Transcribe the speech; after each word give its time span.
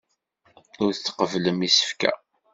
Ur 0.83 0.91
tqebblem 0.95 1.59
isefka. 1.67 2.11